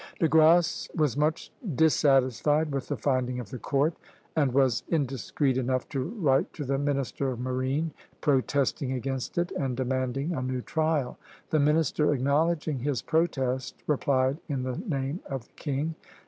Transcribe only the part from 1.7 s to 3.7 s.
dissatisfied with the finding of the